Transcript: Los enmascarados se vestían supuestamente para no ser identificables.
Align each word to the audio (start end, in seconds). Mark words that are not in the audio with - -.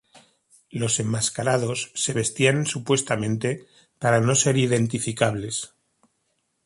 Los 0.71 0.99
enmascarados 0.99 1.91
se 1.93 2.13
vestían 2.13 2.65
supuestamente 2.65 3.67
para 3.99 4.19
no 4.19 4.33
ser 4.33 4.57
identificables. 4.57 5.75